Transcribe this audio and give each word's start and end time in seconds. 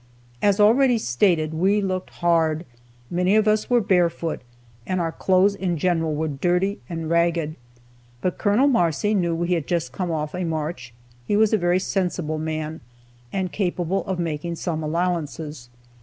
As 0.41 0.59
already 0.59 0.97
stated, 0.97 1.53
we 1.53 1.79
looked 1.79 2.09
hard. 2.09 2.65
Many 3.11 3.35
of 3.35 3.47
us 3.47 3.69
were 3.69 3.81
barefoot, 3.81 4.41
and 4.87 4.99
our 4.99 5.11
clothes 5.11 5.53
in 5.53 5.77
general 5.77 6.15
were 6.15 6.27
dirty 6.27 6.79
and 6.89 7.07
ragged. 7.07 7.55
But 8.19 8.39
Col. 8.39 8.67
Marcy 8.67 9.13
knew 9.13 9.35
we 9.35 9.49
had 9.49 9.67
just 9.67 9.91
come 9.91 10.09
off 10.09 10.33
a 10.33 10.43
march, 10.43 10.91
he 11.27 11.37
was 11.37 11.53
a 11.53 11.57
very 11.59 11.77
sensible 11.77 12.39
man, 12.39 12.81
and 13.31 13.51
capable 13.51 14.03
of 14.05 14.17
making 14.17 14.55
some 14.55 14.81
allowances. 14.81 15.69